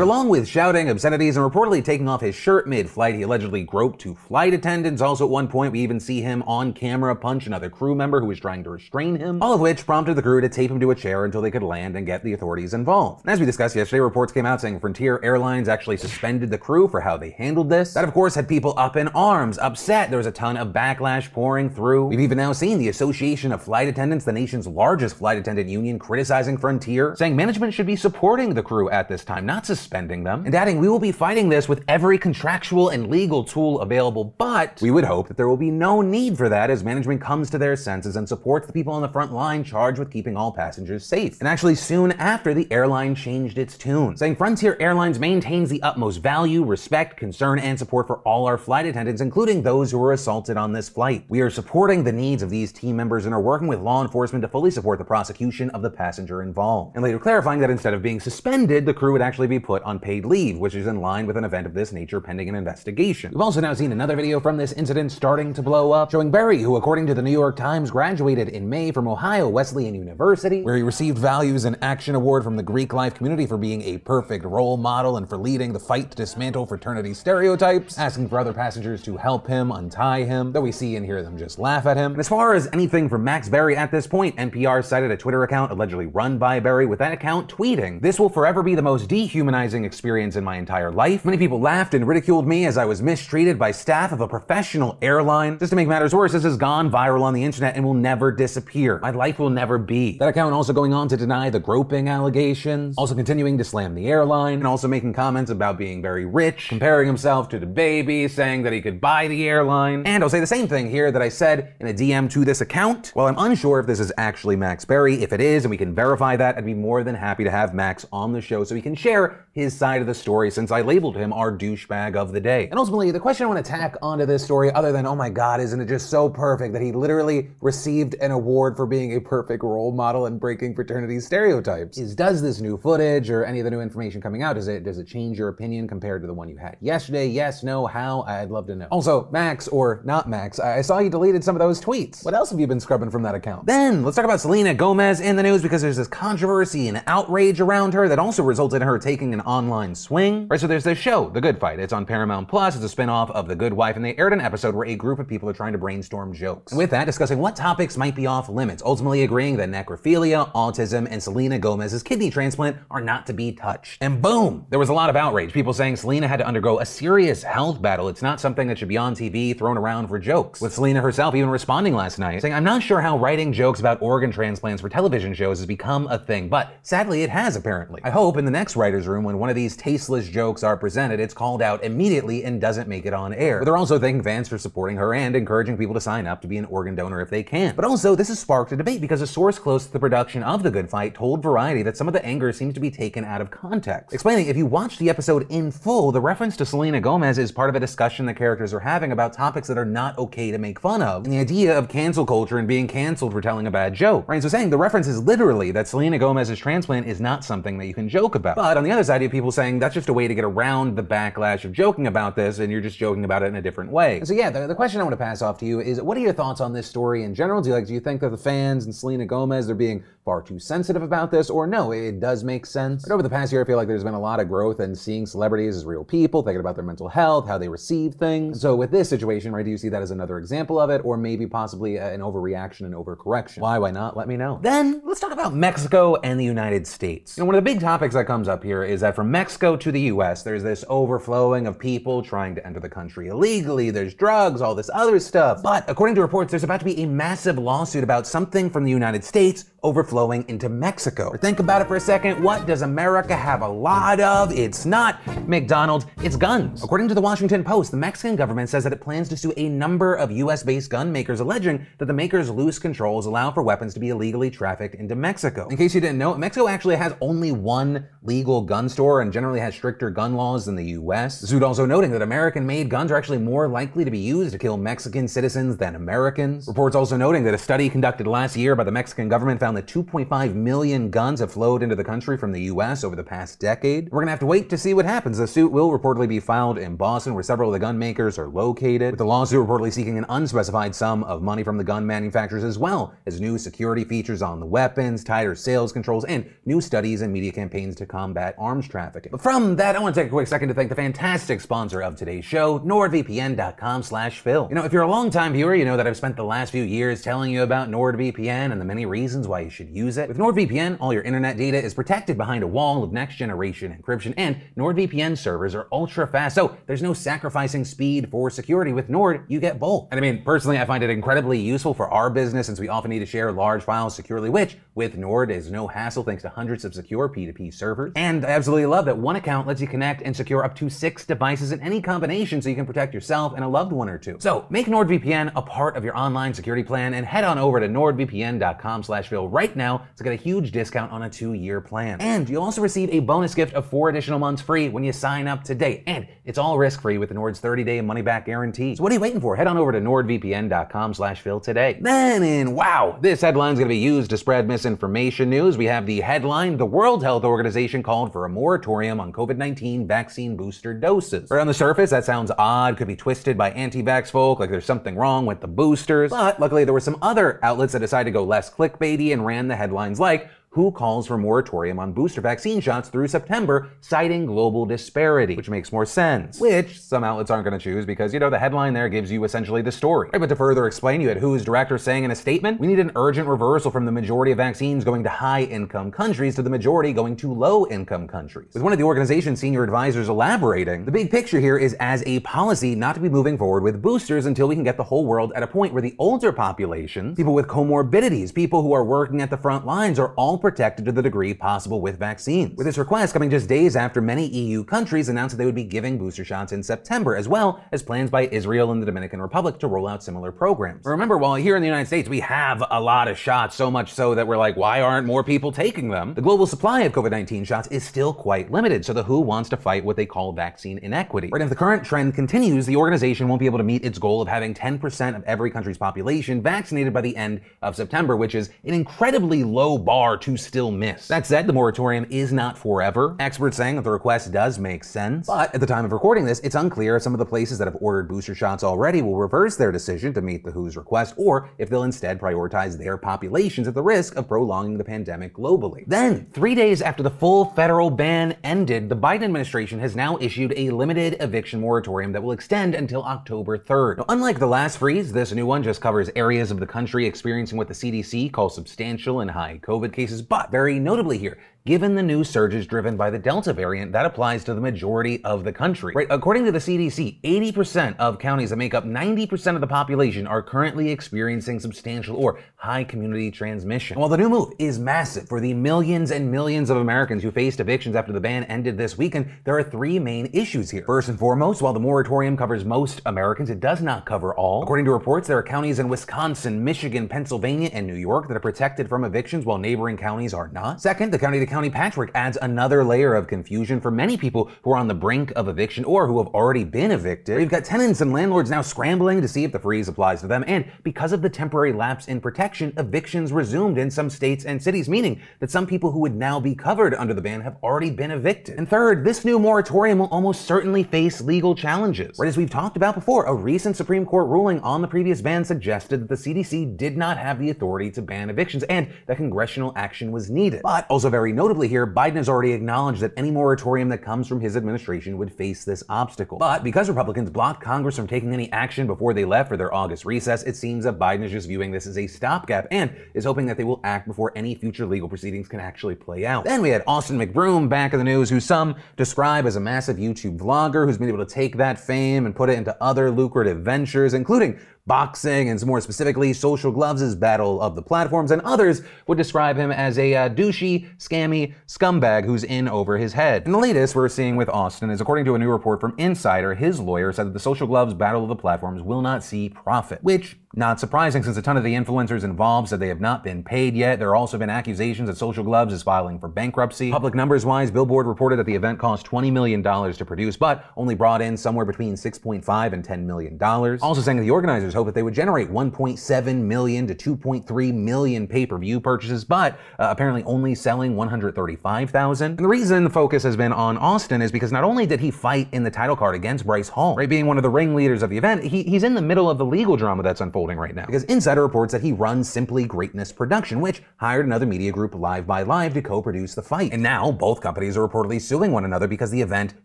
along 0.01 0.29
with 0.29 0.47
shouting 0.47 0.89
obscenities 0.89 1.37
and 1.37 1.49
reportedly 1.49 1.83
taking 1.83 2.07
off 2.07 2.21
his 2.21 2.35
shirt 2.35 2.67
mid-flight, 2.67 3.15
he 3.15 3.21
allegedly 3.21 3.63
groped 3.63 3.99
two 3.99 4.15
flight 4.15 4.53
attendants. 4.53 5.01
Also, 5.01 5.25
at 5.25 5.29
one 5.29 5.47
point, 5.47 5.73
we 5.73 5.79
even 5.79 5.99
see 5.99 6.21
him 6.21 6.43
on 6.43 6.73
camera 6.73 7.15
punch 7.15 7.47
another 7.47 7.69
crew 7.69 7.93
member 7.93 8.19
who 8.19 8.27
was 8.27 8.39
trying 8.39 8.63
to 8.63 8.69
restrain 8.69 9.15
him. 9.15 9.41
All 9.41 9.53
of 9.53 9.59
which 9.61 9.85
prompted 9.85 10.15
the 10.15 10.21
crew 10.21 10.41
to 10.41 10.49
tape 10.49 10.71
him 10.71 10.79
to 10.79 10.91
a 10.91 10.95
chair 10.95 11.25
until 11.25 11.41
they 11.41 11.51
could 11.51 11.63
land 11.63 11.95
and 11.95 12.05
get 12.05 12.23
the 12.23 12.33
authorities 12.33 12.73
involved. 12.73 13.21
And 13.25 13.31
as 13.31 13.39
we 13.39 13.45
discussed 13.45 13.75
yesterday, 13.75 13.99
reports 13.99 14.31
came 14.31 14.45
out 14.45 14.61
saying 14.61 14.79
Frontier 14.79 15.19
Airlines 15.23 15.67
actually 15.67 15.97
suspended 15.97 16.49
the 16.49 16.57
crew 16.57 16.87
for 16.87 17.01
how 17.01 17.17
they 17.17 17.31
handled 17.31 17.69
this. 17.69 17.93
That, 17.93 18.03
of 18.03 18.13
course, 18.13 18.35
had 18.35 18.47
people 18.47 18.73
up 18.77 18.95
in 18.95 19.07
arms, 19.09 19.57
upset. 19.57 20.09
There 20.09 20.17
was 20.17 20.27
a 20.27 20.31
ton 20.31 20.57
of 20.57 20.69
backlash 20.69 21.31
pouring 21.31 21.69
through. 21.69 22.07
We've 22.07 22.19
even 22.19 22.37
now 22.37 22.53
seen 22.53 22.79
the 22.79 22.89
Association 22.89 23.51
of 23.51 23.61
Flight 23.63 23.87
Attendants, 23.87 24.25
the 24.25 24.31
nation's 24.31 24.67
largest 24.67 25.17
flight 25.17 25.37
attendant 25.37 25.69
union, 25.69 25.99
criticizing 25.99 26.57
Frontier, 26.57 27.15
saying 27.17 27.35
management 27.35 27.73
should 27.73 27.87
be 27.87 27.95
supporting 27.95 28.53
the 28.53 28.63
crew 28.63 28.89
at 28.89 29.07
this 29.07 29.20
time, 29.25 29.45
not 29.45 29.65
suspending 29.65 30.23
them, 30.23 30.45
and 30.45 30.55
adding, 30.55 30.79
we 30.79 30.89
will 30.89 30.99
be 30.99 31.11
fighting 31.11 31.49
this 31.49 31.67
with 31.69 31.83
every 31.87 32.17
contractual 32.17 32.89
and 32.89 33.09
legal 33.09 33.43
tool 33.43 33.81
available, 33.81 34.23
but 34.37 34.79
we 34.81 34.91
would 34.91 35.03
hope 35.03 35.27
that 35.27 35.37
there 35.37 35.47
will 35.47 35.57
be 35.57 35.71
no 35.71 36.01
need 36.01 36.37
for 36.37 36.49
that 36.49 36.69
as 36.69 36.83
management 36.83 37.21
comes 37.21 37.49
to 37.49 37.57
their 37.57 37.75
senses 37.75 38.15
and 38.15 38.27
supports 38.27 38.67
the 38.67 38.73
people 38.73 38.93
on 38.93 39.01
the 39.01 39.09
front 39.09 39.33
line 39.33 39.63
charged 39.63 39.99
with 39.99 40.11
keeping 40.11 40.35
all 40.35 40.51
passengers 40.51 41.05
safe. 41.05 41.39
And 41.39 41.47
actually, 41.47 41.75
soon 41.75 42.11
after, 42.13 42.53
the 42.53 42.71
airline 42.71 43.15
changed 43.15 43.57
its 43.57 43.77
tune, 43.77 44.17
saying 44.17 44.35
Frontier 44.35 44.77
Airlines 44.79 45.19
maintains 45.19 45.69
the 45.69 45.81
utmost 45.83 46.21
value, 46.21 46.63
respect, 46.63 47.17
concern, 47.17 47.59
and 47.59 47.77
support 47.77 48.07
for 48.07 48.17
all 48.19 48.45
our 48.45 48.57
flight 48.57 48.85
attendants, 48.85 49.21
including 49.21 49.61
those 49.61 49.91
who 49.91 49.99
were 49.99 50.13
assaulted 50.13 50.57
on 50.57 50.73
this 50.73 50.89
flight. 50.89 51.25
We 51.29 51.41
are 51.41 51.49
supporting 51.49 52.03
the 52.03 52.11
needs 52.11 52.43
of 52.43 52.49
these 52.49 52.71
team 52.71 52.95
members 52.95 53.25
and 53.25 53.33
are 53.33 53.41
working 53.41 53.67
with 53.67 53.79
law 53.79 54.01
enforcement 54.01 54.41
to 54.43 54.47
fully 54.47 54.71
support 54.71 54.99
the 54.99 55.05
prosecution 55.05 55.69
of 55.71 55.81
the 55.81 55.89
passenger 55.89 56.41
involved. 56.41 56.95
And 56.95 57.03
later 57.03 57.19
clarifying 57.19 57.59
that 57.59 57.69
instead 57.69 57.93
of 57.93 58.01
being 58.01 58.19
suspended, 58.19 58.85
the 58.85 58.93
crew 58.93 59.10
would 59.11 59.21
actually 59.21 59.47
be 59.47 59.59
put 59.59 59.83
on 59.83 59.99
paid 59.99 60.25
leave, 60.25 60.57
which 60.57 60.75
is 60.75 60.87
in 60.87 61.01
line 61.01 61.25
with 61.25 61.37
an 61.37 61.43
event 61.43 61.67
of 61.67 61.73
this 61.73 61.91
nature 61.91 62.21
pending 62.21 62.49
an 62.49 62.55
investigation. 62.55 63.31
We've 63.31 63.41
also 63.41 63.61
now 63.61 63.73
seen 63.73 63.91
another 63.91 64.15
video 64.15 64.39
from 64.39 64.57
this 64.57 64.73
incident 64.73 65.11
starting 65.11 65.53
to 65.53 65.61
blow 65.61 65.91
up, 65.91 66.11
showing 66.11 66.31
Berry, 66.31 66.61
who 66.61 66.75
according 66.75 67.07
to 67.07 67.13
the 67.13 67.21
New 67.21 67.31
York 67.31 67.55
Times 67.55 67.91
graduated 67.91 68.49
in 68.49 68.69
May 68.69 68.91
from 68.91 69.07
Ohio 69.07 69.47
Wesleyan 69.47 69.95
University, 69.95 70.61
where 70.61 70.75
he 70.75 70.83
received 70.83 71.17
Values 71.17 71.65
and 71.65 71.77
Action 71.81 72.15
Award 72.15 72.43
from 72.43 72.55
the 72.55 72.63
Greek 72.63 72.93
life 72.93 73.13
community 73.13 73.45
for 73.45 73.57
being 73.57 73.81
a 73.83 73.97
perfect 73.99 74.45
role 74.45 74.77
model 74.77 75.17
and 75.17 75.27
for 75.29 75.37
leading 75.37 75.73
the 75.73 75.79
fight 75.79 76.11
to 76.11 76.17
dismantle 76.17 76.65
fraternity 76.65 77.13
stereotypes, 77.13 77.97
asking 77.97 78.29
for 78.29 78.39
other 78.39 78.53
passengers 78.53 79.01
to 79.03 79.17
help 79.17 79.47
him 79.47 79.71
untie 79.71 80.23
him, 80.23 80.51
though 80.51 80.61
we 80.61 80.71
see 80.71 80.95
and 80.95 81.05
hear 81.05 81.21
them 81.23 81.37
just 81.37 81.59
laugh 81.59 81.85
at 81.85 81.97
him. 81.97 82.11
And 82.11 82.19
as 82.19 82.29
far 82.29 82.53
as 82.53 82.69
anything 82.73 83.09
from 83.09 83.23
Max 83.23 83.49
Berry 83.49 83.75
at 83.75 83.91
this 83.91 84.07
point, 84.07 84.35
NPR 84.37 84.83
cited 84.83 85.11
a 85.11 85.17
Twitter 85.17 85.43
account 85.43 85.71
allegedly 85.71 86.05
run 86.05 86.37
by 86.37 86.59
Berry, 86.59 86.85
with 86.85 86.99
that 86.99 87.11
account 87.11 87.49
tweeting, 87.49 88.01
This 88.01 88.19
will 88.19 88.29
forever 88.29 88.63
be 88.63 88.75
the 88.75 88.81
most 88.81 89.00
dehumanizing 89.07 89.85
experience 89.85 90.35
in 90.35 90.43
my 90.43 90.57
entire 90.57 90.91
life. 90.91 91.25
Many 91.25 91.37
people 91.37 91.59
laughed 91.59 91.93
and 91.93 92.07
ridiculed 92.07 92.47
me 92.47 92.65
as 92.65 92.77
I 92.77 92.85
was 92.85 93.01
mistreated 93.01 93.59
by 93.59 93.71
staff 93.71 94.11
of 94.11 94.21
a 94.21 94.27
professional 94.27 94.97
airline. 95.01 95.57
Just 95.59 95.71
to 95.71 95.75
make 95.75 95.87
matters 95.87 96.13
worse, 96.13 96.31
this 96.31 96.43
has 96.43 96.57
gone 96.57 96.89
viral 96.89 97.21
on 97.21 97.33
the 97.33 97.43
internet 97.43 97.75
and 97.75 97.85
will 97.85 97.93
never 97.93 98.31
disappear. 98.31 98.99
My 98.99 99.11
life 99.11 99.39
will 99.39 99.49
never 99.49 99.77
be. 99.77 100.17
That 100.17 100.29
account 100.29 100.53
also 100.53 100.73
going 100.73 100.93
on 100.93 101.07
to 101.09 101.17
deny 101.17 101.49
the 101.49 101.59
groping 101.59 102.09
allegations, 102.09 102.95
also 102.97 103.15
continuing 103.15 103.57
to 103.57 103.63
slam 103.63 103.95
the 103.95 104.07
airline, 104.07 104.55
and 104.55 104.67
also 104.67 104.87
making 104.87 105.13
comments 105.13 105.51
about 105.51 105.77
being 105.77 106.01
very 106.01 106.25
rich, 106.25 106.69
comparing 106.69 107.07
himself 107.07 107.49
to 107.49 107.59
the 107.59 107.65
baby, 107.65 108.27
saying 108.27 108.63
that 108.63 108.73
he 108.73 108.81
could 108.81 109.01
buy 109.01 109.27
the 109.27 109.47
airline. 109.47 110.03
And 110.05 110.23
I'll 110.23 110.29
say 110.29 110.39
the 110.39 110.47
same 110.47 110.67
thing 110.67 110.89
here 110.89 111.11
that 111.11 111.21
I 111.21 111.29
said 111.29 111.73
in 111.79 111.87
a 111.87 111.93
DM 111.93 112.29
to 112.31 112.45
this 112.45 112.61
account. 112.61 113.11
While 113.13 113.27
I'm 113.27 113.37
unsure 113.37 113.79
if 113.79 113.87
this 113.87 113.99
is 113.99 114.11
actually 114.17 114.55
Max 114.55 114.85
Berry, 114.85 115.21
if 115.21 115.33
it 115.33 115.41
is 115.41 115.63
and 115.63 115.69
we 115.69 115.77
can 115.77 115.93
verify 115.93 116.35
that, 116.37 116.57
I'd 116.57 116.65
be 116.65 116.73
more 116.73 117.03
than 117.03 117.15
happy 117.15 117.43
to 117.43 117.51
have 117.51 117.73
Max 117.73 118.05
on 118.11 118.33
the 118.33 118.41
show 118.41 118.63
so 118.63 118.75
he 118.75 118.81
can 118.81 118.90
share 118.95 119.47
his 119.53 119.77
side 119.77 119.99
of 119.99 120.07
the 120.07 120.13
story 120.13 120.49
since 120.49 120.71
I 120.71 120.81
labeled 120.81 121.17
him 121.17 121.33
our 121.33 121.51
douchebag 121.51 122.15
of 122.15 122.31
the 122.31 122.39
day. 122.39 122.69
And 122.69 122.79
ultimately, 122.79 123.11
the 123.11 123.19
question 123.19 123.45
I 123.45 123.49
want 123.49 123.63
to 123.63 123.69
tack 123.69 123.97
onto 124.01 124.25
this 124.25 124.43
story, 124.43 124.71
other 124.71 124.91
than, 124.93 125.05
oh 125.05 125.15
my 125.15 125.29
god, 125.29 125.59
isn't 125.59 125.79
it 125.79 125.87
just 125.87 126.09
so 126.09 126.29
perfect 126.29 126.73
that 126.73 126.81
he 126.81 126.93
literally 126.93 127.49
received 127.59 128.15
an 128.21 128.31
award 128.31 128.77
for 128.77 128.85
being 128.85 129.15
a 129.15 129.21
perfect 129.21 129.63
role 129.63 129.91
model 129.91 130.25
and 130.25 130.39
breaking 130.39 130.73
fraternity 130.73 131.19
stereotypes, 131.19 131.97
is 131.97 132.15
does 132.15 132.41
this 132.41 132.61
new 132.61 132.77
footage 132.77 133.29
or 133.29 133.43
any 133.43 133.59
of 133.59 133.65
the 133.65 133.71
new 133.71 133.81
information 133.81 134.21
coming 134.21 134.41
out, 134.41 134.55
does 134.55 134.67
it 134.67 134.83
does 134.83 134.97
it 134.97 135.05
change 135.05 135.37
your 135.37 135.49
opinion 135.49 135.87
compared 135.87 136.21
to 136.21 136.27
the 136.27 136.33
one 136.33 136.47
you 136.47 136.57
had 136.57 136.77
yesterday? 136.79 137.27
Yes, 137.27 137.61
no, 137.61 137.85
how? 137.85 138.21
I'd 138.21 138.51
love 138.51 138.67
to 138.67 138.75
know. 138.75 138.87
Also, 138.89 139.27
Max, 139.31 139.67
or 139.67 140.01
not 140.05 140.29
Max, 140.29 140.59
I 140.59 140.81
saw 140.81 140.99
you 140.99 141.09
deleted 141.09 141.43
some 141.43 141.55
of 141.55 141.59
those 141.59 141.81
tweets. 141.81 142.23
What 142.23 142.33
else 142.33 142.51
have 142.51 142.59
you 142.59 142.67
been 142.67 142.79
scrubbing 142.79 143.11
from 143.11 143.23
that 143.23 143.35
account? 143.35 143.65
Then, 143.65 144.03
let's 144.03 144.15
talk 144.15 144.25
about 144.25 144.39
Selena 144.39 144.73
Gomez 144.73 145.19
in 145.19 145.35
the 145.35 145.43
news 145.43 145.61
because 145.61 145.81
there's 145.81 145.97
this 145.97 146.07
controversy 146.07 146.87
and 146.87 147.03
outrage 147.07 147.59
around 147.59 147.93
her 147.93 148.07
that 148.07 148.17
also 148.17 148.43
resulted 148.43 148.80
in 148.81 148.87
her 148.87 148.97
taking 148.99 149.33
an 149.33 149.41
online 149.41 149.95
swing. 149.95 150.47
Right, 150.47 150.59
so 150.59 150.67
there's 150.67 150.83
this 150.83 150.97
show, 150.97 151.29
The 151.29 151.41
Good 151.41 151.59
Fight. 151.59 151.79
It's 151.79 151.93
on 151.93 152.05
Paramount 152.05 152.47
Plus. 152.47 152.75
It's 152.75 152.83
a 152.83 152.89
spin-off 152.89 153.31
of 153.31 153.47
The 153.47 153.55
Good 153.55 153.73
Wife, 153.73 153.95
and 153.95 154.03
they 154.03 154.15
aired 154.15 154.33
an 154.33 154.41
episode 154.41 154.75
where 154.75 154.87
a 154.87 154.95
group 154.95 155.19
of 155.19 155.27
people 155.27 155.49
are 155.49 155.53
trying 155.53 155.73
to 155.73 155.77
brainstorm 155.77 156.33
jokes. 156.33 156.73
With 156.73 156.89
that, 156.89 157.05
discussing 157.05 157.39
what 157.39 157.55
topics 157.55 157.97
might 157.97 158.15
be 158.15 158.25
off 158.25 158.49
limits, 158.49 158.81
ultimately 158.83 159.23
agreeing 159.23 159.57
that 159.57 159.69
necrophilia, 159.69 160.51
autism, 160.53 161.07
and 161.09 161.21
Selena 161.21 161.59
Gomez's 161.59 162.03
kidney 162.03 162.29
transplant 162.29 162.77
are 162.89 163.01
not 163.01 163.27
to 163.27 163.33
be 163.33 163.51
touched. 163.51 164.01
And 164.01 164.21
boom, 164.21 164.65
there 164.69 164.79
was 164.79 164.89
a 164.89 164.93
lot 164.93 165.09
of 165.09 165.15
outrage. 165.15 165.53
People 165.53 165.73
saying 165.73 165.95
Selena 165.95 166.27
had 166.27 166.37
to 166.37 166.47
undergo 166.47 166.79
a 166.79 166.85
serious 166.85 167.43
health 167.43 167.81
battle. 167.81 168.09
It's 168.09 168.21
not 168.21 168.39
something 168.39 168.67
that 168.67 168.77
should 168.77 168.87
be 168.87 168.97
on 168.97 169.15
TV 169.15 169.57
thrown 169.57 169.77
around 169.77 170.07
for 170.07 170.19
jokes. 170.19 170.61
With 170.61 170.73
Selena 170.73 171.01
herself 171.01 171.35
even 171.35 171.49
responding 171.49 171.93
last 171.93 172.19
night, 172.19 172.41
saying, 172.41 172.53
I'm 172.53 172.63
not 172.63 172.81
sure 172.81 173.01
how 173.01 173.17
writing 173.17 173.53
jokes 173.53 173.79
about 173.79 174.01
organ 174.01 174.31
transplants 174.31 174.81
for 174.81 174.89
television 174.89 175.33
shows 175.33 175.59
has 175.59 175.67
become 175.67 176.07
a 176.07 176.17
thing, 176.17 176.49
but 176.49 176.73
sadly 176.81 177.23
it 177.23 177.29
has 177.29 177.55
apparently. 177.55 178.01
I 178.03 178.09
hope 178.09 178.37
in 178.37 178.45
the 178.45 178.51
next 178.51 178.70
writer's 178.75 179.07
room 179.07 179.23
when 179.23 179.37
one 179.37 179.49
of 179.49 179.55
these 179.55 179.75
tasteless 179.75 180.27
jokes 180.27 180.63
are 180.63 180.77
presented, 180.77 181.19
it's 181.19 181.33
called 181.33 181.61
out 181.61 181.83
immediately 181.83 182.43
and 182.43 182.59
doesn't 182.59 182.87
make 182.87 183.05
it 183.05 183.13
on 183.13 183.33
air. 183.33 183.59
But 183.59 183.65
they're 183.65 183.77
also 183.77 183.99
thanking 183.99 184.23
fans 184.23 184.47
for 184.47 184.57
supporting 184.57 184.97
her 184.97 185.13
and 185.13 185.35
encouraging 185.35 185.77
people 185.77 185.93
to 185.93 186.01
sign 186.01 186.27
up 186.27 186.41
to 186.41 186.47
be 186.47 186.57
an 186.57 186.65
organ 186.65 186.95
donor 186.95 187.21
if 187.21 187.29
they 187.29 187.43
can. 187.43 187.75
But 187.75 187.85
also, 187.85 188.15
this 188.15 188.27
has 188.29 188.39
sparked 188.39 188.71
a 188.71 188.75
debate 188.75 189.01
because 189.01 189.21
a 189.21 189.27
source 189.27 189.59
close 189.59 189.85
to 189.85 189.91
the 189.91 189.99
production 189.99 190.43
of 190.43 190.63
The 190.63 190.71
Good 190.71 190.89
Fight 190.89 191.13
told 191.13 191.41
Variety 191.43 191.83
that 191.83 191.97
some 191.97 192.07
of 192.07 192.13
the 192.13 192.25
anger 192.25 192.51
seems 192.51 192.73
to 192.73 192.79
be 192.79 192.91
taken 192.91 193.23
out 193.23 193.41
of 193.41 193.51
context. 193.51 194.13
Explaining 194.13 194.47
if 194.47 194.57
you 194.57 194.65
watch 194.65 194.97
the 194.97 195.09
episode 195.09 195.45
in 195.49 195.71
full, 195.71 196.11
the 196.11 196.21
reference 196.21 196.57
to 196.57 196.65
Selena 196.65 197.01
Gomez 197.01 197.37
is 197.37 197.51
part 197.51 197.69
of 197.69 197.75
a 197.75 197.79
discussion 197.79 198.25
the 198.25 198.33
characters 198.33 198.73
are 198.73 198.79
having 198.79 199.11
about 199.11 199.33
topics 199.33 199.67
that 199.67 199.77
are 199.77 199.85
not 199.85 200.17
okay 200.17 200.51
to 200.51 200.57
make 200.57 200.79
fun 200.79 201.01
of, 201.01 201.23
and 201.25 201.33
the 201.33 201.39
idea 201.39 201.77
of 201.77 201.89
cancel 201.89 202.25
culture 202.25 202.57
and 202.57 202.67
being 202.67 202.87
canceled 202.87 203.31
for 203.31 203.41
telling 203.41 203.67
a 203.67 203.71
bad 203.71 203.93
joke. 203.93 204.27
Right? 204.27 204.41
So 204.41 204.49
saying 204.49 204.69
the 204.69 204.77
reference 204.77 205.07
is 205.07 205.21
literally 205.21 205.71
that 205.71 205.87
Selena 205.87 206.17
Gomez's 206.17 206.59
transplant 206.59 207.07
is 207.07 207.21
not 207.21 207.43
something 207.43 207.77
that 207.77 207.87
you 207.87 207.93
can 207.93 208.09
joke 208.09 208.35
about. 208.35 208.55
But 208.61 208.77
on 208.77 208.83
the 208.83 208.91
other 208.91 209.03
side, 209.03 209.21
you 209.21 209.27
have 209.27 209.31
people 209.31 209.51
saying 209.51 209.79
that's 209.79 209.95
just 209.95 210.07
a 210.07 210.13
way 210.13 210.27
to 210.27 210.35
get 210.35 210.43
around 210.43 210.95
the 210.95 211.01
backlash 211.01 211.65
of 211.65 211.71
joking 211.71 212.05
about 212.05 212.35
this, 212.35 212.59
and 212.59 212.71
you're 212.71 212.79
just 212.79 212.95
joking 212.95 213.25
about 213.25 213.41
it 213.41 213.47
in 213.47 213.55
a 213.55 213.61
different 213.61 213.89
way. 213.89 214.21
So 214.23 214.35
yeah, 214.35 214.51
the, 214.51 214.67
the 214.67 214.75
question 214.75 215.01
I 215.01 215.03
want 215.03 215.13
to 215.13 215.17
pass 215.17 215.41
off 215.41 215.57
to 215.61 215.65
you 215.65 215.79
is 215.79 215.99
what 215.99 216.15
are 216.15 216.19
your 216.19 216.31
thoughts 216.31 216.61
on 216.61 216.71
this 216.71 216.85
story 216.85 217.23
in 217.23 217.33
general? 217.33 217.59
Do 217.63 217.69
you 217.69 217.73
like 217.73 217.87
do 217.87 217.93
you 217.95 217.99
think 217.99 218.21
that 218.21 218.29
the 218.29 218.37
fans 218.37 218.85
and 218.85 218.93
Selena 218.93 219.25
Gomez 219.25 219.67
are 219.67 219.73
being 219.73 220.03
far 220.23 220.43
too 220.43 220.59
sensitive 220.59 221.01
about 221.01 221.31
this, 221.31 221.49
or 221.49 221.65
no, 221.65 221.91
it 221.91 222.19
does 222.19 222.43
make 222.43 222.67
sense? 222.67 223.01
But 223.01 223.15
over 223.15 223.23
the 223.23 223.31
past 223.31 223.51
year, 223.51 223.63
I 223.63 223.65
feel 223.65 223.77
like 223.77 223.87
there's 223.87 224.03
been 224.03 224.13
a 224.13 224.19
lot 224.19 224.39
of 224.39 224.47
growth 224.47 224.79
in 224.79 224.95
seeing 224.95 225.25
celebrities 225.25 225.75
as 225.75 225.83
real 225.83 226.03
people, 226.03 226.43
thinking 226.43 226.59
about 226.59 226.75
their 226.75 226.85
mental 226.85 227.09
health, 227.09 227.47
how 227.47 227.57
they 227.57 227.67
receive 227.67 228.13
things. 228.13 228.61
So 228.61 228.75
with 228.75 228.91
this 228.91 229.09
situation, 229.09 229.53
right, 229.53 229.65
do 229.65 229.71
you 229.71 229.77
see 229.79 229.89
that 229.89 230.03
as 230.03 230.11
another 230.11 230.37
example 230.37 230.79
of 230.79 230.91
it, 230.91 231.01
or 231.03 231.17
maybe 231.17 231.47
possibly 231.47 231.97
an 231.97 232.19
overreaction 232.19 232.81
and 232.81 232.93
overcorrection? 232.93 233.57
Why, 233.57 233.79
why 233.79 233.89
not? 233.89 234.15
Let 234.15 234.27
me 234.27 234.37
know. 234.37 234.59
Then 234.61 235.01
let's 235.03 235.19
talk 235.19 235.31
about 235.31 235.55
Mexico 235.55 236.17
and 236.17 236.39
the 236.39 236.45
United 236.45 236.85
States. 236.85 237.37
You 237.37 237.41
know, 237.41 237.45
one 237.47 237.55
of 237.55 237.63
the 237.65 237.67
big 237.73 237.81
topics 237.81 238.13
that 238.13 238.27
comes 238.27 238.40
up 238.47 238.63
here 238.63 238.83
is 238.83 239.01
that 239.01 239.15
from 239.15 239.31
Mexico 239.31 239.75
to 239.75 239.91
the 239.91 240.01
US, 240.01 240.43
there's 240.43 240.63
this 240.63 240.83
overflowing 240.87 241.67
of 241.67 241.77
people 241.77 242.21
trying 242.21 242.55
to 242.55 242.65
enter 242.65 242.79
the 242.79 242.89
country 242.89 243.27
illegally. 243.27 243.89
There's 243.89 244.13
drugs, 244.13 244.61
all 244.61 244.75
this 244.75 244.89
other 244.93 245.19
stuff. 245.19 245.61
But 245.63 245.83
according 245.89 246.15
to 246.15 246.21
reports, 246.21 246.51
there's 246.51 246.63
about 246.63 246.79
to 246.79 246.85
be 246.85 247.01
a 247.03 247.07
massive 247.07 247.57
lawsuit 247.57 248.03
about 248.03 248.27
something 248.27 248.69
from 248.69 248.83
the 248.83 248.91
United 248.91 249.23
States 249.23 249.65
overflowing 249.83 250.45
into 250.47 250.69
Mexico. 250.69 251.35
Think 251.37 251.59
about 251.59 251.81
it 251.81 251.87
for 251.87 251.95
a 251.95 251.99
second. 251.99 252.41
What 252.43 252.67
does 252.67 252.83
America 252.83 253.35
have 253.35 253.61
a 253.61 253.67
lot 253.67 254.19
of? 254.19 254.51
It's 254.51 254.85
not 254.85 255.19
McDonald's, 255.47 256.05
it's 256.21 256.35
guns. 256.35 256.83
According 256.83 257.07
to 257.07 257.15
the 257.15 257.21
Washington 257.21 257.63
Post, 257.63 257.91
the 257.91 257.97
Mexican 257.97 258.35
government 258.35 258.69
says 258.69 258.83
that 258.83 258.93
it 258.93 259.01
plans 259.01 259.27
to 259.29 259.37
sue 259.37 259.53
a 259.57 259.69
number 259.69 260.13
of 260.13 260.31
US 260.31 260.63
based 260.63 260.89
gun 260.89 261.11
makers, 261.11 261.39
alleging 261.39 261.85
that 261.97 262.05
the 262.05 262.13
makers' 262.13 262.49
loose 262.49 262.77
controls 262.77 263.25
allow 263.25 263.51
for 263.51 263.63
weapons 263.63 263.93
to 263.95 263.99
be 263.99 264.09
illegally 264.09 264.51
trafficked 264.51 264.95
into 264.95 265.15
Mexico. 265.15 265.67
In 265.69 265.77
case 265.77 265.95
you 265.95 266.01
didn't 266.01 266.17
know, 266.17 266.35
Mexico 266.35 266.67
actually 266.67 266.97
has 266.97 267.15
only 267.21 267.51
one 267.51 268.07
legal 268.31 268.61
gun 268.61 268.87
store 268.87 269.19
and 269.19 269.33
generally 269.33 269.59
has 269.59 269.75
stricter 269.75 270.09
gun 270.09 270.35
laws 270.35 270.65
than 270.65 270.75
the 270.77 270.91
US. 271.01 271.41
Suit 271.41 271.63
also 271.63 271.85
noting 271.85 272.11
that 272.11 272.21
American 272.21 272.65
made 272.65 272.87
guns 272.89 273.11
are 273.11 273.17
actually 273.17 273.39
more 273.39 273.67
likely 273.67 274.05
to 274.05 274.11
be 274.11 274.19
used 274.19 274.53
to 274.53 274.57
kill 274.57 274.77
Mexican 274.77 275.27
citizens 275.27 275.75
than 275.75 275.95
Americans. 275.95 276.65
Reports 276.65 276.95
also 276.95 277.17
noting 277.17 277.43
that 277.43 277.53
a 277.53 277.57
study 277.57 277.89
conducted 277.89 278.27
last 278.27 278.55
year 278.55 278.73
by 278.73 278.85
the 278.85 278.91
Mexican 278.91 279.27
government 279.27 279.59
found 279.59 279.75
that 279.75 279.85
2.5 279.85 280.53
million 280.53 281.09
guns 281.09 281.41
have 281.41 281.51
flowed 281.51 281.83
into 281.83 281.93
the 281.93 282.05
country 282.05 282.37
from 282.37 282.53
the 282.53 282.61
US 282.73 283.03
over 283.03 283.17
the 283.17 283.23
past 283.23 283.59
decade. 283.59 284.09
We're 284.09 284.21
gonna 284.21 284.31
have 284.31 284.39
to 284.39 284.45
wait 284.45 284.69
to 284.69 284.77
see 284.77 284.93
what 284.93 285.03
happens. 285.03 285.37
The 285.37 285.45
suit 285.45 285.73
will 285.73 285.91
reportedly 285.91 286.29
be 286.29 286.39
filed 286.39 286.77
in 286.77 286.95
Boston, 286.95 287.33
where 287.33 287.43
several 287.43 287.67
of 287.67 287.73
the 287.73 287.79
gun 287.79 287.99
makers 287.99 288.39
are 288.39 288.47
located, 288.47 289.11
with 289.11 289.17
the 289.17 289.25
lawsuit 289.25 289.67
reportedly 289.67 289.91
seeking 289.91 290.17
an 290.17 290.25
unspecified 290.29 290.95
sum 290.95 291.25
of 291.25 291.41
money 291.41 291.63
from 291.63 291.77
the 291.77 291.83
gun 291.83 292.07
manufacturers 292.07 292.63
as 292.63 292.79
well 292.79 293.13
as 293.25 293.41
new 293.41 293.57
security 293.57 294.05
features 294.05 294.41
on 294.41 294.61
the 294.61 294.65
weapons, 294.65 295.21
tighter 295.21 295.53
sales 295.53 295.91
controls, 295.91 296.23
and 296.23 296.49
new 296.65 296.79
studies 296.79 297.21
and 297.21 297.33
media 297.33 297.51
campaigns 297.51 297.93
to 297.95 298.05
combat 298.21 298.53
arms 298.59 298.87
trafficking. 298.87 299.31
But 299.31 299.41
from 299.41 299.75
that, 299.77 299.95
I 299.95 299.99
want 299.99 300.13
to 300.13 300.21
take 300.21 300.27
a 300.27 300.29
quick 300.29 300.47
second 300.47 300.67
to 300.67 300.75
thank 300.75 300.89
the 300.89 300.95
fantastic 300.95 301.59
sponsor 301.59 302.03
of 302.03 302.15
today's 302.15 302.45
show, 302.45 302.79
nordvpn.com 302.81 304.03
slash 304.03 304.41
Phil. 304.41 304.67
You 304.69 304.75
know, 304.75 304.85
if 304.85 304.93
you're 304.93 305.01
a 305.01 305.09
long-time 305.09 305.53
viewer, 305.53 305.73
you 305.73 305.85
know 305.85 305.97
that 305.97 306.05
I've 306.05 306.17
spent 306.17 306.35
the 306.35 306.43
last 306.43 306.69
few 306.69 306.83
years 306.83 307.23
telling 307.23 307.51
you 307.51 307.63
about 307.63 307.89
NordVPN 307.89 308.71
and 308.71 308.79
the 308.79 308.85
many 308.85 309.07
reasons 309.07 309.47
why 309.47 309.61
you 309.61 309.71
should 309.71 309.89
use 309.89 310.19
it. 310.19 310.27
With 310.27 310.37
NordVPN, 310.37 310.97
all 310.99 311.11
your 311.11 311.23
internet 311.23 311.57
data 311.57 311.83
is 311.83 311.95
protected 311.95 312.37
behind 312.37 312.63
a 312.63 312.67
wall 312.67 313.03
of 313.03 313.11
next-generation 313.11 313.99
encryption, 313.99 314.35
and 314.37 314.61
NordVPN 314.77 315.35
servers 315.35 315.73
are 315.73 315.87
ultra 315.91 316.27
fast, 316.27 316.53
so 316.53 316.77
there's 316.85 317.01
no 317.01 317.15
sacrificing 317.15 317.83
speed 317.83 318.29
for 318.29 318.51
security. 318.51 318.93
With 318.93 319.09
Nord, 319.09 319.45
you 319.47 319.59
get 319.59 319.79
both. 319.79 320.09
And 320.11 320.19
I 320.19 320.21
mean, 320.21 320.43
personally, 320.43 320.77
I 320.77 320.85
find 320.85 321.03
it 321.03 321.09
incredibly 321.09 321.59
useful 321.59 321.95
for 321.95 322.07
our 322.09 322.29
business 322.29 322.67
since 322.67 322.79
we 322.79 322.87
often 322.87 323.09
need 323.09 323.19
to 323.19 323.25
share 323.25 323.51
large 323.51 323.81
files 323.81 324.15
securely, 324.15 324.51
which 324.51 324.77
with 324.93 325.17
Nord 325.17 325.49
is 325.49 325.71
no 325.71 325.87
hassle 325.87 326.23
thanks 326.23 326.43
to 326.43 326.49
hundreds 326.49 326.85
of 326.85 326.93
secure 326.93 327.27
P2P 327.27 327.73
servers. 327.73 328.10
And 328.15 328.45
I 328.45 328.49
absolutely 328.49 328.85
love 328.85 329.05
that 329.05 329.17
one 329.17 329.35
account 329.35 329.67
lets 329.67 329.81
you 329.81 329.87
connect 329.87 330.21
and 330.21 330.35
secure 330.35 330.63
up 330.63 330.75
to 330.75 330.89
six 330.89 331.25
devices 331.25 331.71
in 331.71 331.79
any 331.81 332.01
combination 332.01 332.61
so 332.61 332.69
you 332.69 332.75
can 332.75 332.85
protect 332.85 333.13
yourself 333.13 333.53
and 333.55 333.63
a 333.63 333.67
loved 333.67 333.91
one 333.91 334.09
or 334.09 334.17
two. 334.17 334.37
So 334.39 334.65
make 334.69 334.87
NordVPN 334.87 335.51
a 335.55 335.61
part 335.61 335.95
of 335.95 336.03
your 336.03 336.17
online 336.17 336.53
security 336.53 336.83
plan 336.83 337.13
and 337.13 337.25
head 337.25 337.43
on 337.43 337.57
over 337.57 337.79
to 337.79 337.87
nordvpn.com 337.87 339.03
slash 339.03 339.27
Phil 339.27 339.47
right 339.47 339.75
now 339.75 340.05
to 340.17 340.23
get 340.23 340.33
a 340.33 340.35
huge 340.35 340.71
discount 340.71 341.11
on 341.11 341.23
a 341.23 341.29
two-year 341.29 341.81
plan. 341.81 342.19
And 342.21 342.49
you'll 342.49 342.63
also 342.63 342.81
receive 342.81 343.09
a 343.09 343.19
bonus 343.19 343.55
gift 343.55 343.73
of 343.73 343.85
four 343.85 344.09
additional 344.09 344.39
months 344.39 344.61
free 344.61 344.89
when 344.89 345.03
you 345.03 345.13
sign 345.13 345.47
up 345.47 345.63
today. 345.63 346.03
And 346.07 346.27
it's 346.45 346.57
all 346.57 346.77
risk-free 346.77 347.17
with 347.17 347.29
the 347.29 347.35
Nord's 347.35 347.59
30-day 347.61 348.01
money-back 348.01 348.45
guarantee. 348.45 348.95
So 348.95 349.03
what 349.03 349.11
are 349.11 349.15
you 349.15 349.21
waiting 349.21 349.41
for? 349.41 349.55
Head 349.55 349.67
on 349.67 349.77
over 349.77 349.91
to 349.91 349.99
nordvpn.com 349.99 351.13
slash 351.13 351.41
Phil 351.41 351.59
today. 351.59 351.97
Then 352.01 352.43
in, 352.43 352.73
wow, 352.75 353.17
this 353.21 353.41
headline's 353.41 353.79
gonna 353.79 353.89
be 353.89 353.97
used 353.97 354.29
to 354.31 354.37
spread 354.37 354.67
misinformation 354.67 355.49
news. 355.49 355.77
We 355.77 355.85
have 355.85 356.05
the 356.05 356.21
headline, 356.21 356.77
the 356.77 356.85
World 356.85 357.23
Health 357.23 357.43
Organization 357.43 358.00
called 358.03 358.31
for 358.31 358.45
a 358.45 358.49
moratorium 358.49 359.19
on 359.19 359.31
COVID-19 359.31 360.07
vaccine 360.07 360.55
booster 360.55 360.93
doses. 360.93 361.49
Right 361.49 361.61
on 361.61 361.67
the 361.67 361.73
surface, 361.73 362.09
that 362.09 362.25
sounds 362.25 362.51
odd, 362.57 362.97
could 362.97 363.07
be 363.07 363.15
twisted 363.15 363.57
by 363.57 363.71
anti-vax 363.71 364.31
folk, 364.31 364.59
like 364.59 364.69
there's 364.69 364.85
something 364.85 365.15
wrong 365.15 365.45
with 365.45 365.61
the 365.61 365.67
boosters. 365.67 366.31
But 366.31 366.59
luckily 366.59 366.83
there 366.83 366.93
were 366.93 366.99
some 366.99 367.17
other 367.21 367.59
outlets 367.63 367.93
that 367.93 367.99
decided 367.99 368.25
to 368.25 368.31
go 368.31 368.43
less 368.43 368.71
clickbaity 368.71 369.33
and 369.33 369.45
ran 369.45 369.67
the 369.67 369.75
headlines 369.75 370.19
like, 370.19 370.49
who 370.71 370.89
calls 370.89 371.27
for 371.27 371.37
moratorium 371.37 371.99
on 371.99 372.13
booster 372.13 372.39
vaccine 372.39 372.79
shots 372.79 373.09
through 373.09 373.27
September, 373.27 373.89
citing 373.99 374.45
global 374.45 374.85
disparity, 374.85 375.55
which 375.55 375.69
makes 375.69 375.91
more 375.91 376.05
sense. 376.05 376.61
Which 376.61 376.97
some 376.97 377.25
outlets 377.25 377.51
aren't 377.51 377.65
going 377.65 377.77
to 377.77 377.83
choose 377.83 378.05
because, 378.05 378.33
you 378.33 378.39
know, 378.39 378.49
the 378.49 378.57
headline 378.57 378.93
there 378.93 379.09
gives 379.09 379.29
you 379.29 379.43
essentially 379.43 379.81
the 379.81 379.91
story. 379.91 380.29
Right, 380.31 380.39
but 380.39 380.47
to 380.47 380.55
further 380.55 380.87
explain, 380.87 381.19
you 381.19 381.27
had 381.27 381.41
WHO's 381.41 381.65
director 381.65 381.97
saying 381.97 382.23
in 382.23 382.31
a 382.31 382.35
statement, 382.35 382.79
we 382.79 382.87
need 382.87 382.99
an 382.99 383.11
urgent 383.17 383.49
reversal 383.49 383.91
from 383.91 384.05
the 384.05 384.13
majority 384.13 384.53
of 384.53 384.57
vaccines 384.57 385.03
going 385.03 385.23
to 385.23 385.29
high 385.29 385.63
income 385.63 386.09
countries 386.09 386.55
to 386.55 386.61
the 386.61 386.69
majority 386.69 387.11
going 387.11 387.35
to 387.35 387.53
low 387.53 387.85
income 387.87 388.25
countries. 388.25 388.73
With 388.73 388.83
one 388.83 388.93
of 388.93 388.97
the 388.97 389.03
organization's 389.03 389.59
senior 389.59 389.83
advisors 389.83 390.29
elaborating, 390.29 391.03
the 391.03 391.11
big 391.11 391.29
picture 391.29 391.59
here 391.59 391.77
is 391.77 391.95
as 391.99 392.23
a 392.25 392.39
policy 392.41 392.95
not 392.95 393.15
to 393.15 393.21
be 393.21 393.27
moving 393.27 393.57
forward 393.57 393.83
with 393.83 394.01
boosters 394.01 394.45
until 394.45 394.69
we 394.69 394.75
can 394.75 394.85
get 394.85 394.95
the 394.95 395.03
whole 395.03 395.25
world 395.25 395.51
at 395.53 395.63
a 395.63 395.67
point 395.67 395.91
where 395.91 396.01
the 396.01 396.15
older 396.17 396.53
populations, 396.53 397.35
people 397.35 397.53
with 397.53 397.67
comorbidities, 397.67 398.53
people 398.53 398.81
who 398.81 398.93
are 398.93 399.03
working 399.03 399.41
at 399.41 399.49
the 399.49 399.57
front 399.57 399.85
lines 399.85 400.17
are 400.17 400.33
all 400.35 400.60
protected 400.61 401.05
to 401.05 401.11
the 401.11 401.21
degree 401.21 401.53
possible 401.53 401.99
with 401.99 402.17
vaccines. 402.17 402.77
With 402.77 402.85
this 402.85 402.97
request 402.97 403.33
coming 403.33 403.49
just 403.49 403.67
days 403.67 403.95
after 403.95 404.21
many 404.21 404.47
EU 404.47 404.83
countries 404.83 405.27
announced 405.27 405.53
that 405.53 405.57
they 405.57 405.65
would 405.65 405.75
be 405.75 405.83
giving 405.83 406.17
booster 406.17 406.45
shots 406.45 406.71
in 406.71 406.83
September, 406.83 407.35
as 407.35 407.47
well 407.47 407.83
as 407.91 408.03
plans 408.03 408.29
by 408.29 408.47
Israel 408.47 408.91
and 408.91 409.01
the 409.01 409.05
Dominican 409.05 409.41
Republic 409.41 409.79
to 409.79 409.87
roll 409.87 410.07
out 410.07 410.23
similar 410.23 410.51
programs. 410.51 411.03
Remember, 411.05 411.37
while 411.37 411.55
here 411.55 411.75
in 411.75 411.81
the 411.81 411.87
United 411.87 412.07
States 412.07 412.29
we 412.29 412.39
have 412.39 412.83
a 412.91 413.01
lot 413.01 413.27
of 413.27 413.37
shots, 413.37 413.75
so 413.75 413.91
much 413.91 414.13
so 414.13 414.35
that 414.35 414.47
we're 414.47 414.57
like, 414.57 414.77
why 414.77 415.01
aren't 415.01 415.27
more 415.27 415.43
people 415.43 415.71
taking 415.71 416.09
them? 416.09 416.33
The 416.33 416.41
global 416.41 416.67
supply 416.67 417.01
of 417.01 417.11
COVID 417.11 417.31
19 417.31 417.65
shots 417.65 417.87
is 417.87 418.03
still 418.03 418.33
quite 418.33 418.71
limited, 418.71 419.03
so 419.03 419.13
the 419.13 419.23
WHO 419.23 419.39
wants 419.39 419.69
to 419.69 419.77
fight 419.77 420.05
what 420.05 420.15
they 420.15 420.25
call 420.25 420.53
vaccine 420.53 420.99
inequity. 420.99 421.49
Right, 421.51 421.61
if 421.61 421.69
the 421.69 421.75
current 421.75 422.03
trend 422.03 422.35
continues, 422.35 422.85
the 422.85 422.95
organization 422.95 423.47
won't 423.47 423.59
be 423.59 423.65
able 423.65 423.79
to 423.79 423.83
meet 423.83 424.05
its 424.05 424.19
goal 424.19 424.41
of 424.41 424.47
having 424.47 424.73
10% 424.73 425.35
of 425.35 425.43
every 425.43 425.71
country's 425.71 425.97
population 425.97 426.61
vaccinated 426.61 427.13
by 427.13 427.21
the 427.21 427.35
end 427.35 427.61
of 427.81 427.95
September, 427.95 428.37
which 428.37 428.53
is 428.55 428.69
an 428.83 428.93
incredibly 428.93 429.63
low 429.63 429.97
bar 429.97 430.37
to 430.37 430.50
still 430.57 430.91
miss. 430.91 431.27
That 431.27 431.45
said, 431.45 431.67
the 431.67 431.73
moratorium 431.73 432.25
is 432.29 432.51
not 432.51 432.77
forever. 432.77 433.35
Experts 433.39 433.77
saying 433.77 433.95
that 433.95 434.03
the 434.03 434.11
request 434.11 434.51
does 434.51 434.79
make 434.79 435.03
sense, 435.03 435.47
but 435.47 435.73
at 435.73 435.81
the 435.81 435.87
time 435.87 436.05
of 436.05 436.11
recording 436.11 436.45
this, 436.45 436.59
it's 436.59 436.75
unclear 436.75 437.15
if 437.15 437.23
some 437.23 437.33
of 437.33 437.39
the 437.39 437.45
places 437.45 437.77
that 437.77 437.85
have 437.85 437.97
ordered 438.01 438.27
booster 438.27 438.55
shots 438.55 438.83
already 438.83 439.21
will 439.21 439.37
reverse 439.37 439.75
their 439.75 439.91
decision 439.91 440.33
to 440.33 440.41
meet 440.41 440.63
the 440.63 440.71
WHO's 440.71 440.97
request, 440.97 441.33
or 441.37 441.69
if 441.77 441.89
they'll 441.89 442.03
instead 442.03 442.39
prioritize 442.39 442.97
their 442.97 443.17
populations 443.17 443.87
at 443.87 443.93
the 443.93 444.03
risk 444.03 444.35
of 444.35 444.47
prolonging 444.47 444.97
the 444.97 445.03
pandemic 445.03 445.53
globally. 445.53 446.03
Then, 446.07 446.47
three 446.53 446.75
days 446.75 447.01
after 447.01 447.23
the 447.23 447.29
full 447.29 447.65
federal 447.65 448.09
ban 448.09 448.55
ended, 448.63 449.09
the 449.09 449.15
Biden 449.15 449.43
administration 449.43 449.99
has 449.99 450.15
now 450.15 450.37
issued 450.39 450.73
a 450.75 450.89
limited 450.89 451.37
eviction 451.39 451.79
moratorium 451.79 452.31
that 452.31 452.41
will 452.41 452.51
extend 452.51 452.95
until 452.95 453.23
October 453.23 453.77
3rd. 453.77 454.17
Now, 454.17 454.25
unlike 454.29 454.59
the 454.59 454.67
last 454.67 454.97
freeze, 454.97 455.31
this 455.31 455.51
new 455.51 455.65
one 455.65 455.83
just 455.83 456.01
covers 456.01 456.29
areas 456.35 456.71
of 456.71 456.79
the 456.79 456.87
country 456.87 457.25
experiencing 457.25 457.77
what 457.77 457.87
the 457.87 457.93
CDC 457.93 458.51
calls 458.51 458.75
substantial 458.75 459.41
and 459.41 459.51
high 459.51 459.79
COVID 459.83 460.13
cases, 460.13 460.40
but 460.41 460.71
very 460.71 460.99
notably 460.99 461.37
here, 461.37 461.57
given 461.85 462.15
the 462.15 462.23
new 462.23 462.43
surges 462.43 462.85
driven 462.85 463.17
by 463.17 463.29
the 463.29 463.39
Delta 463.39 463.73
variant, 463.73 464.11
that 464.11 464.25
applies 464.25 464.63
to 464.63 464.73
the 464.73 464.81
majority 464.81 465.43
of 465.43 465.63
the 465.63 465.73
country. 465.73 466.13
Right? 466.15 466.27
According 466.29 466.65
to 466.65 466.71
the 466.71 466.79
CDC, 466.79 467.41
80% 467.41 468.17
of 468.17 468.37
counties 468.37 468.69
that 468.69 468.75
make 468.75 468.93
up 468.93 469.05
90% 469.05 469.75
of 469.75 469.81
the 469.81 469.87
population 469.87 470.45
are 470.45 470.61
currently 470.61 471.09
experiencing 471.09 471.79
substantial 471.79 472.35
or 472.35 472.59
high 472.75 473.03
community 473.03 473.49
transmission. 473.49 474.19
While 474.19 474.29
the 474.29 474.37
new 474.37 474.49
move 474.49 474.73
is 474.77 474.99
massive 474.99 475.47
for 475.47 475.59
the 475.59 475.73
millions 475.73 476.31
and 476.31 476.51
millions 476.51 476.89
of 476.89 476.97
Americans 476.97 477.41
who 477.41 477.51
faced 477.51 477.79
evictions 477.79 478.15
after 478.15 478.31
the 478.31 478.39
ban 478.39 478.63
ended 478.65 478.97
this 478.97 479.17
weekend, 479.17 479.51
there 479.63 479.77
are 479.77 479.83
three 479.83 480.19
main 480.19 480.49
issues 480.53 480.91
here. 480.91 481.03
First 481.05 481.29
and 481.29 481.39
foremost, 481.39 481.81
while 481.81 481.93
the 481.93 481.99
moratorium 481.99 482.55
covers 482.57 482.85
most 482.85 483.21
Americans, 483.25 483.69
it 483.69 483.79
does 483.79 484.01
not 484.01 484.25
cover 484.25 484.53
all. 484.55 484.83
According 484.83 485.05
to 485.05 485.11
reports, 485.11 485.47
there 485.47 485.57
are 485.57 485.63
counties 485.63 485.99
in 485.99 486.09
Wisconsin, 486.09 486.83
Michigan, 486.83 487.27
Pennsylvania, 487.27 487.89
and 487.91 488.05
New 488.05 488.15
York 488.15 488.47
that 488.47 488.57
are 488.57 488.61
protected 488.61 489.09
from 489.09 489.23
evictions 489.23 489.65
while 489.65 489.77
neighboring 489.77 490.17
counties 490.17 490.53
are 490.53 490.67
not. 490.67 491.01
Second, 491.01 491.31
the 491.31 491.39
county 491.39 491.59
to 491.59 491.70
county 491.71 491.89
patchwork 491.89 492.29
adds 492.35 492.57
another 492.61 493.03
layer 493.03 493.33
of 493.33 493.47
confusion 493.47 494.01
for 494.01 494.11
many 494.11 494.35
people 494.35 494.69
who 494.83 494.91
are 494.91 494.97
on 494.97 495.07
the 495.07 495.13
brink 495.13 495.53
of 495.55 495.69
eviction 495.69 496.03
or 496.03 496.27
who 496.27 496.37
have 496.37 496.53
already 496.53 496.83
been 496.83 497.11
evicted. 497.11 497.57
We've 497.57 497.69
got 497.69 497.85
tenants 497.85 498.19
and 498.19 498.33
landlords 498.33 498.69
now 498.69 498.81
scrambling 498.81 499.41
to 499.41 499.47
see 499.47 499.63
if 499.63 499.71
the 499.71 499.79
freeze 499.79 500.09
applies 500.09 500.41
to 500.41 500.47
them, 500.47 500.65
and 500.67 500.85
because 501.03 501.31
of 501.31 501.41
the 501.41 501.49
temporary 501.49 501.93
lapse 501.93 502.27
in 502.27 502.41
protection, 502.41 502.93
evictions 502.97 503.53
resumed 503.53 503.97
in 503.97 504.11
some 504.11 504.29
states 504.29 504.65
and 504.65 504.83
cities, 504.83 505.07
meaning 505.07 505.41
that 505.59 505.71
some 505.71 505.87
people 505.87 506.11
who 506.11 506.19
would 506.19 506.35
now 506.35 506.59
be 506.59 506.75
covered 506.75 507.15
under 507.15 507.33
the 507.33 507.41
ban 507.41 507.61
have 507.61 507.77
already 507.81 508.09
been 508.09 508.31
evicted. 508.31 508.77
And 508.77 508.89
third, 508.89 509.23
this 509.23 509.45
new 509.45 509.57
moratorium 509.57 510.19
will 510.19 510.27
almost 510.27 510.65
certainly 510.65 511.03
face 511.03 511.39
legal 511.39 511.73
challenges. 511.73 512.37
Right 512.37 512.49
as 512.49 512.57
we've 512.57 512.69
talked 512.69 512.97
about 512.97 513.15
before, 513.15 513.45
a 513.45 513.53
recent 513.53 513.95
Supreme 513.95 514.25
Court 514.25 514.47
ruling 514.47 514.81
on 514.81 515.01
the 515.01 515.07
previous 515.07 515.41
ban 515.41 515.63
suggested 515.63 516.21
that 516.21 516.27
the 516.27 516.35
CDC 516.35 516.97
did 516.97 517.15
not 517.15 517.37
have 517.37 517.59
the 517.59 517.69
authority 517.69 518.11
to 518.11 518.21
ban 518.21 518.49
evictions 518.49 518.83
and 518.83 519.07
that 519.27 519.37
congressional 519.37 519.93
action 519.95 520.33
was 520.33 520.49
needed. 520.49 520.81
But 520.83 521.07
also 521.09 521.29
very 521.29 521.53
notably 521.61 521.87
here, 521.87 522.07
Biden 522.07 522.37
has 522.37 522.49
already 522.49 522.71
acknowledged 522.71 523.21
that 523.21 523.33
any 523.37 523.51
moratorium 523.51 524.09
that 524.09 524.23
comes 524.23 524.47
from 524.47 524.59
his 524.59 524.75
administration 524.75 525.37
would 525.37 525.53
face 525.53 525.85
this 525.85 526.03
obstacle. 526.09 526.57
But 526.57 526.83
because 526.83 527.07
Republicans 527.07 527.51
blocked 527.51 527.83
Congress 527.83 528.15
from 528.15 528.25
taking 528.25 528.51
any 528.51 528.71
action 528.71 529.05
before 529.05 529.35
they 529.35 529.45
left 529.45 529.69
for 529.69 529.77
their 529.77 529.93
August 529.93 530.25
recess, 530.25 530.63
it 530.63 530.75
seems 530.75 531.03
that 531.03 531.19
Biden 531.19 531.43
is 531.43 531.51
just 531.51 531.67
viewing 531.67 531.91
this 531.91 532.07
as 532.07 532.17
a 532.17 532.25
stopgap 532.25 532.87
and 532.89 533.15
is 533.35 533.45
hoping 533.45 533.67
that 533.67 533.77
they 533.77 533.83
will 533.83 533.99
act 534.03 534.27
before 534.27 534.51
any 534.55 534.73
future 534.73 535.05
legal 535.05 535.29
proceedings 535.29 535.67
can 535.67 535.79
actually 535.79 536.15
play 536.15 536.47
out. 536.47 536.63
Then 536.63 536.81
we 536.81 536.89
had 536.89 537.03
Austin 537.05 537.37
McBroom 537.37 537.87
back 537.87 538.13
in 538.13 538.17
the 538.17 538.25
news, 538.25 538.49
who 538.49 538.59
some 538.59 538.95
describe 539.15 539.67
as 539.67 539.75
a 539.75 539.79
massive 539.79 540.17
YouTube 540.17 540.57
vlogger 540.57 541.05
who's 541.05 541.19
been 541.19 541.29
able 541.29 541.45
to 541.45 541.53
take 541.53 541.77
that 541.77 541.99
fame 541.99 542.47
and 542.47 542.55
put 542.55 542.71
it 542.71 542.77
into 542.79 542.97
other 543.03 543.29
lucrative 543.29 543.81
ventures, 543.81 544.33
including 544.33 544.79
boxing, 545.11 545.67
and 545.67 545.85
more 545.85 545.99
specifically, 545.99 546.53
Social 546.53 546.89
Gloves' 546.89 547.35
battle 547.35 547.81
of 547.81 547.95
the 547.95 548.01
platforms, 548.01 548.49
and 548.49 548.61
others 548.61 549.01
would 549.27 549.37
describe 549.37 549.75
him 549.75 549.91
as 549.91 550.17
a 550.17 550.33
uh, 550.33 550.47
douchey, 550.47 551.05
scammy 551.17 551.73
scumbag 551.85 552.45
who's 552.45 552.63
in 552.63 552.87
over 552.87 553.17
his 553.17 553.33
head. 553.33 553.65
And 553.65 553.73
the 553.73 553.77
latest 553.77 554.15
we're 554.15 554.29
seeing 554.29 554.55
with 554.55 554.69
Austin 554.69 555.09
is 555.09 555.19
according 555.19 555.43
to 555.43 555.55
a 555.55 555.59
new 555.59 555.69
report 555.69 555.99
from 555.99 556.15
Insider, 556.17 556.75
his 556.75 557.01
lawyer 557.01 557.33
said 557.33 557.47
that 557.47 557.53
the 557.53 557.59
Social 557.59 557.87
Gloves 557.87 558.13
battle 558.13 558.43
of 558.43 558.47
the 558.47 558.55
platforms 558.55 559.01
will 559.01 559.21
not 559.21 559.43
see 559.43 559.67
profit, 559.67 560.23
which 560.23 560.55
not 560.73 561.01
surprising 561.01 561.43
since 561.43 561.57
a 561.57 561.61
ton 561.61 561.75
of 561.75 561.83
the 561.83 561.93
influencers 561.93 562.45
involved 562.45 562.87
said 562.87 563.01
they 563.01 563.09
have 563.09 563.19
not 563.19 563.43
been 563.43 563.61
paid 563.61 563.93
yet. 563.93 564.19
There 564.19 564.29
have 564.29 564.39
also 564.39 564.57
been 564.57 564.69
accusations 564.69 565.27
that 565.27 565.35
Social 565.35 565.65
Gloves 565.65 565.93
is 565.93 566.01
filing 566.01 566.39
for 566.39 566.47
bankruptcy. 566.47 567.11
Public 567.11 567.35
numbers 567.35 567.65
wise, 567.65 567.91
Billboard 567.91 568.25
reported 568.25 568.55
that 568.55 568.65
the 568.65 568.75
event 568.75 568.97
cost 568.97 569.25
$20 569.25 569.51
million 569.51 569.83
to 569.83 570.25
produce, 570.25 570.55
but 570.55 570.85
only 570.95 571.13
brought 571.13 571.41
in 571.41 571.57
somewhere 571.57 571.85
between 571.85 572.13
$6.5 572.13 572.93
and 572.93 573.05
$10 573.05 573.23
million. 573.23 573.61
Also 573.61 574.21
saying 574.21 574.37
that 574.37 574.43
the 574.43 574.49
organizers 574.49 574.93
hope 574.93 575.07
that 575.07 575.15
they 575.15 575.23
would 575.23 575.33
generate 575.33 575.69
1.7 575.69 576.55
million 576.61 577.05
to 577.05 577.15
2.3 577.15 577.93
million 577.93 578.47
pay-per-view 578.47 579.01
purchases, 579.01 579.43
but 579.43 579.73
uh, 579.99 580.07
apparently 580.09 580.41
only 580.43 580.73
selling 580.73 581.17
135,000. 581.17 582.45
And 582.45 582.57
the 582.57 582.67
reason 582.67 583.03
the 583.03 583.09
focus 583.09 583.43
has 583.43 583.57
been 583.57 583.73
on 583.73 583.97
Austin 583.97 584.41
is 584.41 584.53
because 584.53 584.71
not 584.71 584.85
only 584.85 585.05
did 585.05 585.19
he 585.19 585.31
fight 585.31 585.67
in 585.73 585.83
the 585.83 585.91
title 585.91 586.15
card 586.15 586.33
against 586.33 586.65
Bryce 586.65 586.87
Hall, 586.87 587.17
right, 587.17 587.27
being 587.27 587.45
one 587.45 587.57
of 587.57 587.63
the 587.63 587.69
ringleaders 587.69 588.23
of 588.23 588.29
the 588.29 588.37
event, 588.37 588.63
he, 588.63 588.83
he's 588.83 589.03
in 589.03 589.15
the 589.15 589.21
middle 589.21 589.49
of 589.49 589.57
the 589.57 589.65
legal 589.65 589.97
drama 589.97 590.23
that's 590.23 590.39
unfolding 590.39 590.60
right 590.69 590.95
now. 590.95 591.05
Because 591.05 591.23
Insider 591.25 591.61
reports 591.61 591.91
that 591.91 592.01
he 592.01 592.11
runs 592.11 592.49
Simply 592.49 592.85
Greatness 592.85 593.31
Production, 593.31 593.81
which 593.81 594.01
hired 594.17 594.45
another 594.45 594.65
media 594.65 594.91
group, 594.91 595.15
Live 595.15 595.47
by 595.47 595.63
Live, 595.63 595.93
to 595.93 596.01
co 596.01 596.21
produce 596.21 596.55
the 596.55 596.61
fight. 596.61 596.93
And 596.93 597.01
now 597.01 597.31
both 597.31 597.61
companies 597.61 597.97
are 597.97 598.07
reportedly 598.07 598.41
suing 598.41 598.71
one 598.71 598.85
another 598.85 599.07
because 599.07 599.31
the 599.31 599.41
event 599.41 599.73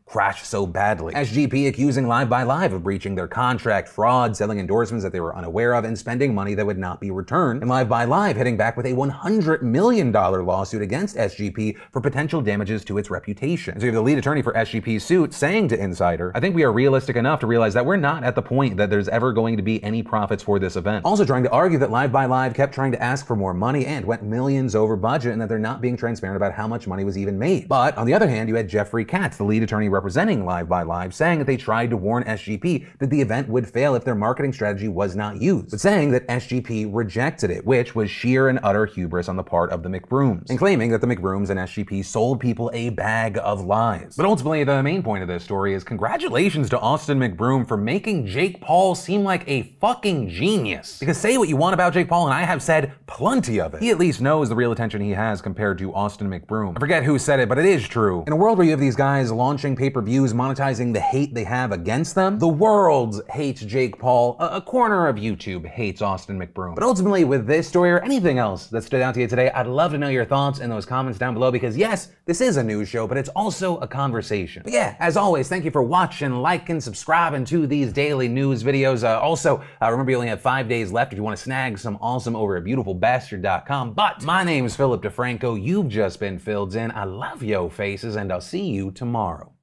crashed 0.05 0.47
so 0.47 0.67
badly. 0.67 1.15
SGP 1.15 1.69
accusing 1.69 2.07
Live 2.07 2.29
by 2.29 2.43
Live 2.43 2.73
of 2.73 2.83
breaching 2.83 3.15
their 3.15 3.29
contract, 3.29 3.89
fraud, 3.89 4.37
selling 4.37 4.59
endorsements 4.59 5.03
that 5.05 5.13
they 5.13 5.21
were 5.21 5.37
unaware 5.37 5.75
of, 5.75 5.85
and 5.85 5.99
spending 5.99 6.35
money 6.35 6.55
that 6.55 6.67
would 6.67 6.79
not 6.79 7.01
be 7.01 7.11
returned. 7.11 7.63
And 7.63 7.71
Live 7.71 7.89
by 7.89 8.05
Live 8.05 8.37
hitting 8.37 8.57
back 8.57 8.77
with 8.77 8.87
a 8.87 8.93
$100 8.93 9.63
million 9.63 10.13
lawsuit 10.13 10.83
against 10.83 11.17
SGP 11.17 11.77
for 11.93 12.01
potential 12.01 12.41
damages 12.41 12.85
to 12.85 12.99
its 12.99 13.11
reputation. 13.11 13.75
And 13.75 13.81
so 13.81 13.87
you 13.87 13.93
have 13.93 13.97
the 13.97 14.03
lead 14.03 14.19
attorney 14.19 14.43
for 14.43 14.53
SGP's 14.53 15.05
suit 15.05 15.33
saying 15.33 15.69
to 15.69 15.79
Insider, 15.79 16.33
I 16.35 16.41
think 16.41 16.55
we 16.55 16.65
are 16.65 16.73
realistic 16.73 17.17
enough 17.17 17.41
to 17.41 17.47
realize 17.47 17.75
that 17.75 17.87
we're 17.87 17.97
not 17.97 18.25
at 18.25 18.35
the 18.35 18.43
point 18.43 18.77
that 18.77 18.91
there's 18.91 19.09
ever 19.09 19.33
going 19.33 19.57
to 19.57 19.63
be 19.63 19.83
any 19.85 20.03
profits 20.03 20.43
for 20.43 20.59
this 20.59 20.66
event. 20.75 21.05
Also 21.05 21.25
trying 21.25 21.45
to 21.45 21.51
argue 21.51 21.79
that 21.79 21.93
Live 21.93 22.11
by 22.11 22.25
Live 22.27 22.55
kept 22.55 22.75
trying 22.75 22.91
to 22.91 23.01
ask 23.01 23.25
for 23.25 23.37
more 23.37 23.55
money 23.55 23.87
and 23.87 24.05
went 24.05 24.25
millions 24.25 24.75
over 24.75 24.97
budget 24.97 25.33
and 25.33 25.41
that 25.41 25.49
they're 25.49 25.59
not 25.59 25.81
being 25.81 25.97
transparent 25.97 26.37
about 26.37 26.53
how 26.53 26.67
much 26.67 26.89
money 26.89 27.05
was 27.05 27.17
even 27.17 27.39
made. 27.39 27.69
But 27.69 27.97
on 27.97 28.07
the 28.07 28.15
other 28.15 28.29
hand, 28.29 28.49
you 28.49 28.57
had 28.57 28.69
Jeffrey 28.69 29.05
Katz, 29.05 29.37
the 29.37 29.45
lead 29.45 29.63
attorney 29.63 29.89
representing 29.89 30.45
Live 30.45 30.69
by 30.69 30.83
Live, 30.83 31.15
saying 31.15 31.39
that 31.39 31.45
they 31.45 31.57
tried 31.57 31.91
to 31.91 31.97
warn 31.97 32.25
SGP 32.25 32.99
that 32.99 33.11
the 33.11 33.21
event 33.21 33.49
would 33.49 33.69
fail 33.69 33.95
if 33.95 34.05
their 34.05 34.15
marketing 34.17 34.53
strategy 34.53 34.89
was 34.89 35.15
not 35.15 35.41
used, 35.41 35.71
but 35.71 35.81
saying 35.81 36.11
that 36.11 36.27
SGP 36.29 36.91
rejected 36.93 37.51
it, 37.51 37.65
which 37.65 37.95
was 37.95 38.11
sheer 38.11 38.49
and 38.49 38.59
utter 38.63 38.87
hubris 38.87 39.29
on 39.29 39.37
the 39.37 39.43
part 39.43 39.71
of 39.71 39.83
the 39.83 39.89
McBrooms, 39.89 40.49
and 40.49 40.59
claiming 40.59 40.91
that 40.91 41.01
the 41.01 41.07
McBrooms 41.07 41.51
and 41.51 41.61
SGP 41.61 42.05
sold 42.05 42.41
people 42.41 42.71
a 42.73 42.91
bag 42.91 43.39
of 43.43 43.65
lies. 43.65 44.15
But 44.17 44.27
ultimately, 44.27 44.65
the 44.65 44.83
main 44.83 45.03
point 45.03 45.23
of 45.23 45.29
this 45.29 45.45
story 45.45 45.75
is 45.75 45.85
congratulations 45.85 46.71
to 46.71 46.79
Austin 46.81 47.19
McBroom 47.19 47.67
for 47.67 47.77
making 47.77 48.27
Jake 48.27 48.61
Paul 48.61 48.95
seem 48.95 49.25
like 49.25 49.45
a 49.47 49.75
fucking 49.81 50.29
genius. 50.57 50.99
Because 50.99 51.19
say 51.19 51.39
what 51.39 51.49
you 51.49 51.57
want 51.57 51.75
about 51.75 51.93
Jake 51.93 52.09
Paul, 52.09 52.27
and 52.27 52.35
I 52.35 52.43
have 52.43 52.63
said 52.63 52.93
plenty 53.07 53.61
of 53.61 53.75
it. 53.75 53.83
He 53.83 53.91
at 53.91 53.99
least 53.99 54.21
knows 54.21 54.49
the 54.49 54.57
real 54.57 54.73
attention 54.73 55.01
he 55.01 55.11
has 55.11 55.41
compared 55.41 55.79
to 55.79 55.95
Austin 55.95 56.29
McBroom. 56.29 56.77
I 56.77 56.81
forget 56.81 57.05
who 57.05 57.19
said 57.19 57.41
it, 57.41 57.49
but 57.49 57.59
it 57.59 57.67
is 57.67 57.87
true. 57.87 58.25
In 58.27 58.33
a 58.33 58.37
world 58.37 58.59
where 58.59 58.65
you 58.65 58.71
have 58.71 58.81
these 58.81 58.97
guys 58.97 59.31
launching 59.31 59.77
pay 59.77 59.91
per 59.91 60.03
views, 60.03 60.33
monetizing 60.33 60.93
the 60.93 61.01
hate 61.01 61.35
they 61.35 61.45
have 61.45 61.73
against 61.73 62.15
them, 62.15 62.39
the 62.39 62.49
world 62.49 63.23
hates 63.31 63.61
Jake 63.63 63.99
Paul. 63.99 64.37
A, 64.41 64.57
a 64.57 64.61
corner 64.61 65.09
of 65.09 65.17
YouTube 65.17 65.67
hates 65.67 66.03
Austin 66.03 66.39
McBroom. 66.39 66.75
But 66.75 66.85
ultimately, 66.85 67.25
with 67.25 67.47
this 67.47 67.69
story 67.69 67.91
or 67.91 68.01
anything 68.01 68.39
else 68.39 68.67
that 68.69 68.83
stood 68.83 69.03
out 69.03 69.15
to 69.15 69.21
you 69.21 69.27
today, 69.27 69.51
I'd 69.51 69.67
love 69.67 69.93
to 69.93 69.99
know 69.99 70.09
your 70.09 70.25
thoughts 70.25 70.61
in 70.61 70.71
those 70.71 70.87
comments 70.87 71.19
down 71.19 71.35
below 71.35 71.51
because 71.51 71.77
yes, 71.77 72.09
this 72.25 72.41
is 72.41 72.57
a 72.57 72.63
news 72.63 72.89
show, 72.89 73.07
but 73.07 73.17
it's 73.17 73.29
also 73.31 73.79
a 73.79 73.87
conversation. 73.87 74.63
But 74.65 74.73
yeah, 74.73 74.97
as 74.99 75.17
always, 75.17 75.49
thank 75.49 75.65
you 75.65 75.71
for 75.71 75.83
watching, 75.83 76.33
liking, 76.37 76.81
subscribing 76.81 77.45
to 77.47 77.67
these 77.67 77.93
daily 77.93 78.29
news 78.29 78.63
videos. 78.63 79.05
Uh, 79.05 79.21
also, 79.21 79.63
uh, 79.83 79.91
remember 79.91 80.11
you 80.11 80.17
only 80.17 80.29
have 80.29 80.41
five 80.47 80.69
days 80.69 80.93
left 80.93 81.13
if 81.13 81.17
you 81.17 81.25
want 81.25 81.37
to 81.37 81.43
snag 81.43 81.77
some 81.77 81.99
awesome 82.01 82.37
over 82.37 82.57
at 82.57 82.63
beautifulbastard.com. 82.63 83.95
But 83.95 84.23
my 84.23 84.45
name 84.45 84.65
is 84.65 84.77
Philip 84.77 85.03
DeFranco. 85.03 85.61
You've 85.61 85.89
just 85.89 86.21
been 86.21 86.39
filled 86.39 86.77
in. 86.77 86.93
I 86.93 87.03
love 87.03 87.43
yo 87.43 87.69
faces, 87.69 88.15
and 88.15 88.33
I'll 88.33 88.41
see 88.41 88.65
you 88.65 88.93
tomorrow. 88.93 89.56